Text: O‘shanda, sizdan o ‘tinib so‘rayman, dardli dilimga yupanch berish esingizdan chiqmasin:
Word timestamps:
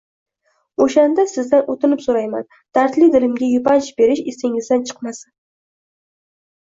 O‘shanda, 0.85 1.25
sizdan 1.33 1.67
o 1.73 1.75
‘tinib 1.83 2.01
so‘rayman, 2.07 2.47
dardli 2.77 3.11
dilimga 3.17 3.51
yupanch 3.53 3.93
berish 4.01 4.25
esingizdan 4.33 4.89
chiqmasin: 4.89 5.29